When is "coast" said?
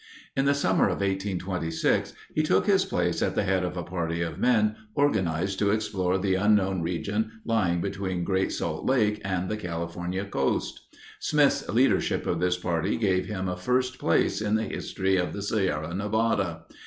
10.25-10.81